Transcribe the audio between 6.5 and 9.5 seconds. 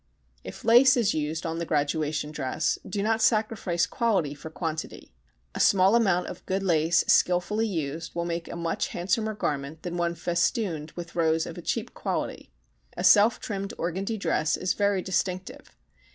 lace skillfully used will make a much handsomer